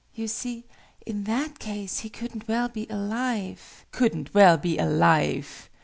[0.15, 0.63] "You see,
[1.05, 5.69] in that case, he couldn't well be alive" "Couldn't well be alive!"